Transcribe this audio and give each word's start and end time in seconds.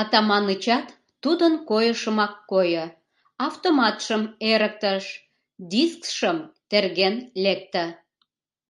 Атаманычат 0.00 0.86
тудын 1.22 1.54
койышымак 1.68 2.34
койо: 2.50 2.84
автоматшым 3.46 4.22
эрыктыш, 4.50 5.04
дискшым 5.70 6.38
терген 6.70 7.14
лекте. 7.44 7.84